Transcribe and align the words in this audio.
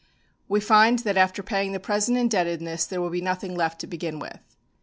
We 0.49 0.59
find 0.59 0.97
that 0.97 1.15
after 1.15 1.43
paying 1.43 1.73
the 1.73 1.79
present 1.79 2.17
indebtedness 2.17 2.87
there 2.87 2.99
will 2.99 3.11
be 3.11 3.21
nothing 3.21 3.53
left 3.55 3.79
to 3.81 3.85
begin 3.85 4.17
with. 4.17 4.39